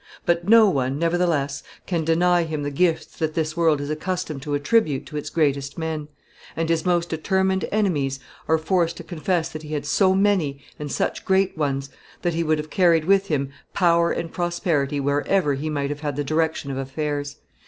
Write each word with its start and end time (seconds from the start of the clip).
But 0.25 0.49
no 0.49 0.67
one, 0.67 0.97
nevertheless, 0.97 1.61
can 1.85 2.03
deny 2.03 2.41
him 2.41 2.63
the 2.63 2.71
gifts 2.71 3.05
that 3.19 3.35
this 3.35 3.55
world 3.55 3.79
is 3.79 3.91
accustomed 3.91 4.41
to 4.41 4.55
attribute 4.55 5.05
to 5.05 5.15
its 5.15 5.29
greatest 5.29 5.77
men; 5.77 6.07
and 6.55 6.69
his 6.69 6.87
most 6.87 7.09
determined 7.09 7.65
enemies 7.71 8.19
are 8.47 8.57
forced 8.57 8.97
to 8.97 9.03
confess 9.03 9.49
that 9.49 9.61
he 9.61 9.75
had 9.75 9.85
so 9.85 10.15
many 10.15 10.59
and 10.79 10.91
such 10.91 11.23
great 11.23 11.55
ones, 11.55 11.91
that 12.23 12.33
he 12.33 12.41
would 12.43 12.57
have 12.57 12.71
carried 12.71 13.05
with 13.05 13.27
him 13.27 13.51
power 13.75 14.09
and 14.11 14.31
prosperity 14.31 14.99
wherever 14.99 15.53
he 15.53 15.69
might 15.69 15.91
have 15.91 15.99
had 15.99 16.15
the 16.15 16.23
direction 16.23 16.71
of 16.71 16.77
affairs. 16.77 17.35